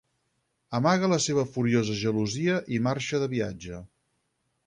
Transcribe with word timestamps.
Amaga 0.77 1.09
la 1.11 1.19
seva 1.25 1.43
furiosa 1.57 1.97
gelosia 2.01 2.57
i 2.77 2.81
marxa 2.87 3.23
de 3.25 3.31
viatge. 3.37 3.83